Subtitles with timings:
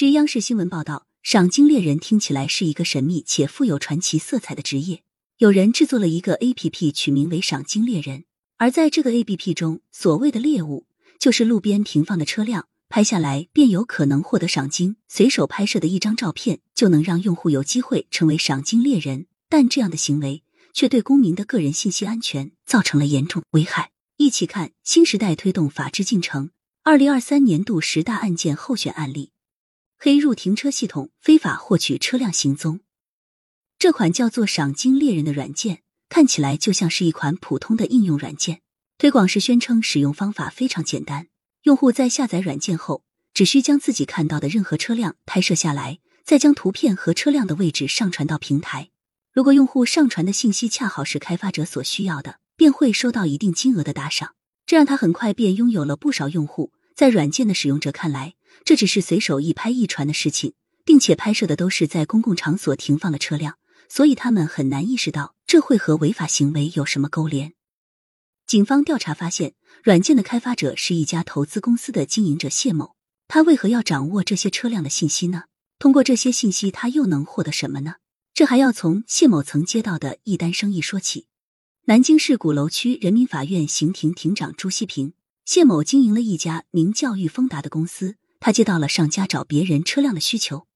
[0.00, 5.02] 据央视新闻报道，赏金猎人听起来是一个神秘且富有传奇色彩的职业。
[5.36, 8.24] 有人制作了一个 A P P，取名为“赏金猎人”，
[8.56, 10.86] 而在这个 A P P 中，所谓的猎物
[11.18, 14.96] 就是路边停放的车辆，拍下来便有可能获得赏金。
[15.06, 20.42] 随手拍摄的一张照片就能让用户有机会成为赏金猎人，但这样的行为
[20.72, 23.90] 却对公民的个人信息安全造成了严重危害。
[24.16, 26.52] 一起看新时代推动法治进程
[26.84, 29.32] 二零二三年度十大案件候选案例。
[30.02, 32.80] 黑入停车系统非法获取车辆行踪，
[33.78, 38.62] 这款叫做“赏金猎人”的软件看起来就像是一款普通的应用软件。
[38.96, 41.26] 推广时宣称使用方法非常简单，
[41.64, 48.88] 用户在下载软件后，只需将自己看到的任何车辆拍摄下来，再将图片和车辆的位置上传到平台。
[49.34, 54.34] 如果用户上传的信息恰好是开发者所需要的，便会收到一定金额的打赏。
[54.64, 56.72] 这让他很快便拥有了不少用户。
[56.96, 58.34] 在软件的使用者看来，
[58.64, 60.54] 这只是随手一拍一传的事情，
[60.84, 67.54] 并且拍摄的都是在公共场所停放的车辆，所以他们很难意识到这会和违法行为有什么勾连。
[68.46, 72.96] 警方调查发现，软件的开发者是一家投资公司的经营者谢某。
[73.28, 75.44] 他为何要掌握这些车辆的信息呢？
[75.78, 77.94] 通过这些信息，他又能获得什么呢？
[78.34, 81.26] 这还要从谢某曾接到的一单生意说起。
[81.84, 85.14] 南京市鼓楼区人民法院刑庭庭长朱希平，
[85.44, 88.16] 谢某经营了一家名叫裕丰达的公司。
[88.40, 90.66] 他接到了上家找别人车辆的需求。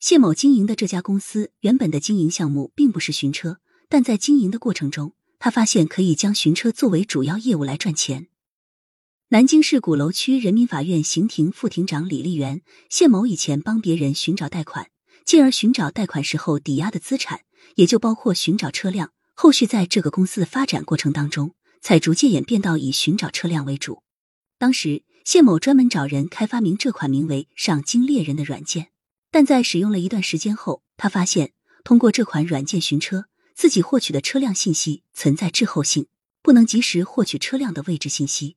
[0.00, 8.26] 谢某经营的这家公司原本的经营项目并不是寻车，但在经营的过程中，他发现可以将寻车作为主要业务来赚钱。
[9.28, 14.90] 南京市鼓楼区人民法院刑庭副庭长李丽媛，谢某以前帮别人寻找贷款，
[15.24, 17.40] 进而寻找贷款时候抵押的资产，
[17.76, 19.12] 也就包括寻找车辆。
[19.32, 24.02] 后续在这个公司的发展过程当中，才逐渐演变到以寻找车辆为主。
[24.58, 25.04] 当时。
[25.24, 28.90] 谢某专门找人开发明这款名为“赏金猎人”的软件，
[29.30, 36.06] 但在使用了一段时间后，他发现通过这款软件寻车，自己获取的车辆信息存在滞后性，
[36.42, 38.56] 不能及时获取车辆的位置信息。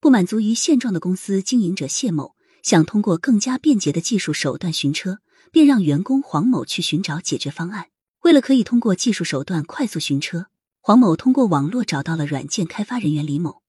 [0.00, 5.20] 不满足于现状的公司经营者谢某，想通过更加便捷的技术手段寻车，
[5.52, 7.90] 便让员工黄某去寻找解决方案。
[8.22, 10.46] 为了可以通过技术手段快速寻车，
[10.80, 13.62] 黄某通过网络找到了软件开发人员李某。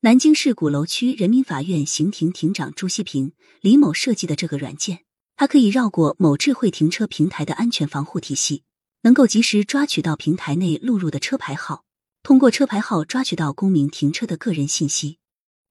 [0.00, 5.00] 南京市鼓楼区人民法院刑庭庭长朱希平、李某设计的这个软件，
[5.34, 8.62] 它可以绕过某智慧停车平台的安全防护体系，
[9.02, 11.82] 能够及时抓取到平台内录入的车牌号，
[12.22, 15.18] 通过车牌号抓取到公民停车的个人信息。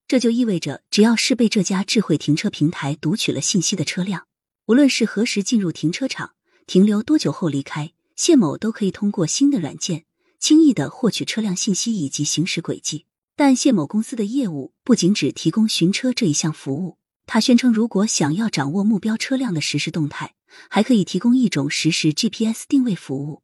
[0.09, 4.27] 这就意味着，只要是被这家智慧停车平台读取了信息的车辆，
[4.65, 6.31] 无论是何时进入停车场、
[6.65, 10.03] 停留多久后离开，谢某都可以通过新的软件
[10.37, 13.05] 轻易的获取车辆信息以及行驶轨迹。
[13.39, 20.33] 但谢某公司的业务不仅只提供寻车这一项服务，他宣称，如果想要掌握目标车辆的实时动态，
[20.71, 23.43] 还可以提供一种实时 GPS 定位服务。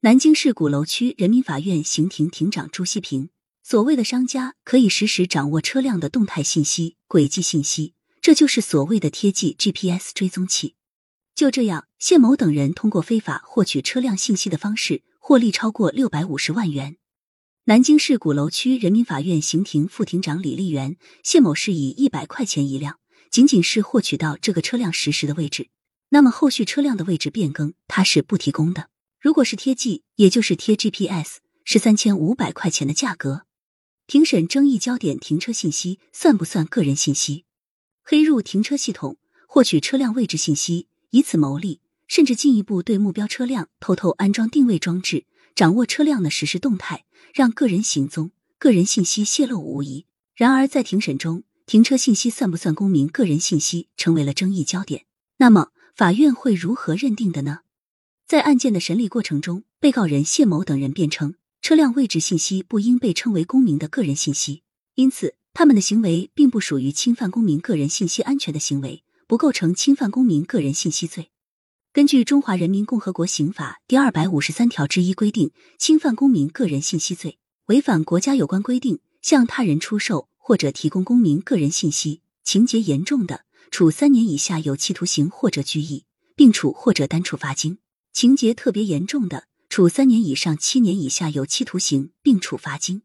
[0.00, 3.30] 南京市鼓楼区人民法院刑庭庭长朱希平，
[3.62, 10.74] 所谓的商家可以实时掌握车辆的动态信息、轨迹信息，这就是所谓的贴记 GPS 追踪器。
[11.36, 16.96] 就这样，谢某等人通过非法获取车辆信息的方式，获利超过六百五十万元。
[17.68, 25.68] 南京市鼓楼区人民法院刑庭副庭长李丽媛，谢某是以一百块钱一辆，仅仅是获取到这个车辆实时的位置，
[26.10, 28.88] 那么后续车辆的位置变更他是不提供的。
[29.20, 33.46] 如果是贴记，也就是贴 GPS，是三千五百块钱的价格。
[34.06, 37.46] 庭审争议焦点：停车信息算不算个人信息？
[38.04, 39.18] 黑入停车系统
[39.48, 45.26] 获取车辆位置信息，以此牟利，甚至进一步对目标车辆偷偷安装定位装置，
[45.56, 47.02] 掌握车辆的实时动态。
[47.34, 50.06] 让个人行踪、个人信息泄露无疑。
[50.34, 55.04] 然而，在庭审中，停车信息算不算公民个人信息，成为了争议焦点。
[55.36, 57.58] 那么，法院会如何认定的呢？
[58.26, 64.62] 在案件的审理过程中，被告人谢某等人辩称，车辆位置信息不应被称为公民的个人信息，
[64.94, 71.28] 因此他们的行为并不属于侵犯公民个人信息安全的行为，不构成侵犯公民个人信息罪。
[71.96, 77.38] 根据《中华人民共和国刑法》第二百五十三条之一规定，侵犯公民个人信息罪，
[77.68, 86.04] 违反国家有关规定，向他人出售或者提供公民个人信息，情节严重的，处三年以下有期徒刑或者拘役，
[86.34, 87.78] 并处或者单处罚金；
[88.12, 93.00] 情节特别严重的，处三年以上七年以下有期徒刑，并处罚金。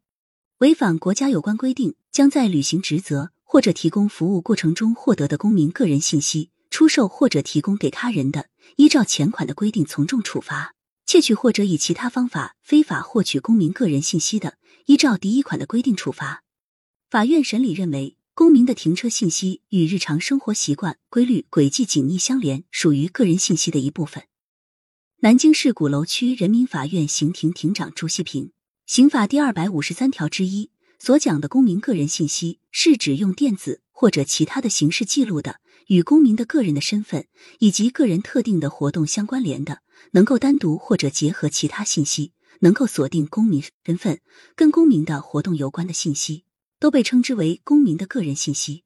[0.58, 6.50] 违反国家有关规定，将在履行职责或者提供服务过程中获得的公民个人信息。
[6.82, 10.74] 出售或者提供给他人的，依照前款的规定从重处罚；
[11.06, 14.58] 窃取或者以其他方法非法获取公民个人信息的，
[14.88, 16.42] 依照第一款的规定处罚。
[17.08, 24.24] 法院审理认为，公民的停车信息与日常生活习惯、规律、轨迹紧密相连，属于个人信息的一部分。
[25.20, 28.54] 南京市鼓楼区人民法院刑庭庭长朱希平，
[28.88, 37.28] 刑法第二百五十三条之一所讲的公民个人信息，是指用电子或者其他的形式记录的，与公民的个人的身份
[37.60, 39.84] 以及个人特定的活动相关联的，
[40.14, 44.20] 能够单独或者结合其他信息，能够锁定公民身份
[44.56, 46.46] 跟公民的活动有关的信息，
[46.80, 48.86] 都被称之为公民的个人信息。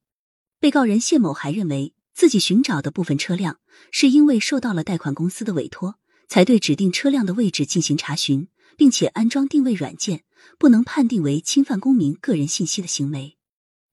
[0.59, 3.59] 被告人谢某还认为自己寻找的部分车辆，
[3.91, 5.95] 是因为受到了贷款公司的委托。
[6.27, 10.25] 才对指定车辆的位置进行查询，并且安装定位软件，
[10.59, 13.34] 不能判定为侵犯公民个人信息的行为。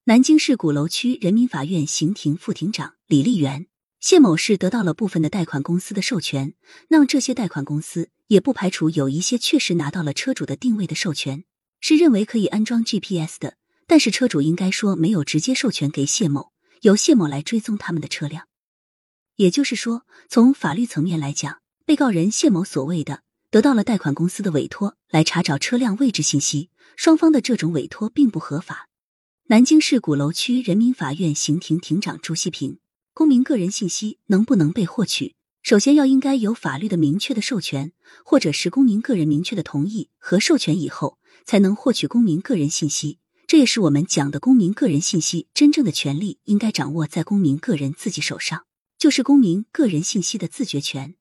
[0.04, 3.68] 南京市鼓楼区人民法院刑庭副庭长李丽媛，
[4.00, 6.54] 谢某是得到了部分的贷款公司的授权，
[6.88, 11.44] 那么这些贷款公司也不排除有一些确实拿到了车主的定位的授权，
[11.80, 16.50] 是认为可以安装 GPS 的，但是车主应该说没有直接授权给谢某，
[16.80, 18.48] 由谢某来追踪他们的车辆。
[19.36, 21.60] 也就是说，从法律层面来讲。
[21.84, 28.88] 被告人谢某所谓的得到了贷款公司的委托来查找车辆位置信息，双方的这种委托并不合法。
[29.52, 32.78] 南京市鼓楼区人民法院刑庭庭长朱希平，
[33.12, 37.92] 公民个人信息能不能被获取，首先要应该有法律的明确的授权，
[38.24, 43.18] 或者是公民个人明确的同意和授权以后，才能获取公民个人信息。
[43.46, 48.64] 这也是我们讲的公民个人信息真正的权利应该掌握在公民个人自己手上，
[48.96, 51.16] 就是公民个人信息的自觉权。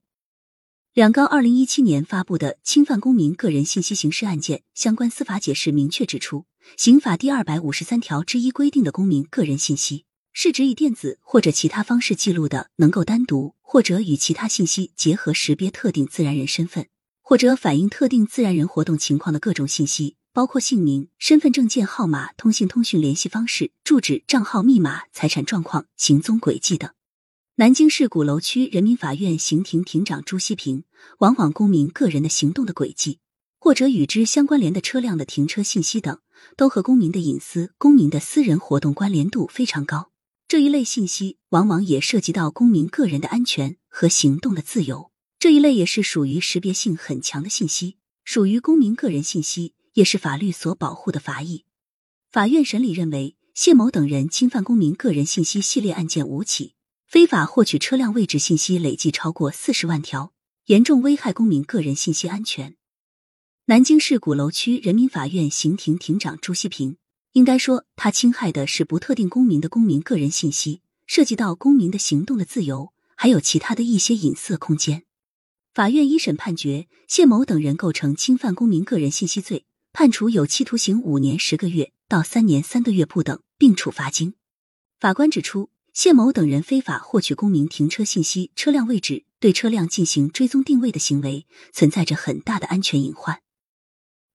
[0.94, 6.44] 两高二零一七年发布的《侵犯公民个人信息刑事案件相关司法解释》明确指出，
[6.76, 10.04] 刑法第二百五十三条之一规定的公民个人信息，
[10.34, 16.88] 是指以电子或者其他方式记录的，能够单独或者与其他信息结合识别特定自然人身份，
[17.22, 26.92] 或者反映特定自然人活动情况的各种信息，包括姓名、身份证件号码、通信通讯联系方式、住址、账号、密码、财产状况、行踪轨迹等。
[27.56, 30.86] 南京市鼓楼区人民法院刑庭庭长朱希平，
[31.20, 33.20] 往往公民个人的行动的轨迹，
[33.60, 36.18] 或者与之相关联的车辆的停车信息等，
[36.56, 40.12] 都和公民的隐私、公民的私人活动关联度非常高。
[40.48, 45.12] 这一类信息往往也涉及到公民个人的安全和行动的自由。
[45.38, 51.66] 这一类也是属于识别性很强的信息，属于公民个人信息，也是法律所保护的法益。
[52.32, 56.76] 法院审理认为，谢某等人侵犯公民个人信息系列案件五起。
[57.12, 60.32] 非法获取车辆位置信息累计超过四十万条，
[60.68, 62.78] 严重危害公民个人信息安全。
[63.66, 66.96] 南京市鼓楼区人民法院刑庭庭长朱希平，
[67.34, 75.04] 应该说他侵害的是不特定公民的公民个人信息，涉及到公民的行动的自由，还有其他的一些隐私空间。
[75.74, 84.36] 法院一审判决谢某等人构成侵犯公民个人信息罪，判处有期徒刑五年十个月到三年三个月不等，并处罚金。
[84.98, 85.71] 法官指出。
[85.94, 93.42] 谢某等人非法获取公民停车信息、车辆位置，对车辆进行追踪定位的行为，存在着很大的安全隐患。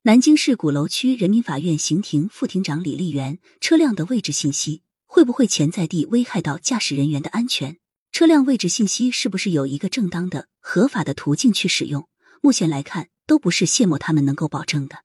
[0.02, 7.78] 南京市鼓楼区人民法院刑庭副庭长李丽媛，车辆的位置信息会不会潜在地危害到驾驶人员的安全？
[8.12, 12.06] 车辆位置信息是不是有一个正当的、合法的途径去使用？
[12.42, 14.98] 目前来看，都不是谢某他们能够保证的。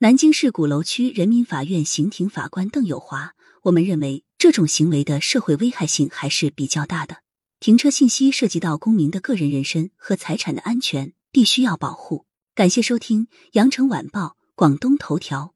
[0.00, 3.32] 南京市鼓楼区人民法院刑庭法官邓友华，
[3.62, 4.23] 我们认为。
[4.38, 7.18] 这种行为的社会危害性还是比较大的。
[7.60, 12.26] 停车信息涉及到公民的个人人身和财产的安全，必须要保护。
[12.54, 15.53] 感谢收听羊城晚报广东头条。